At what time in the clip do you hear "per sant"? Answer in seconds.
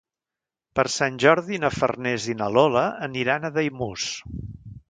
0.79-1.19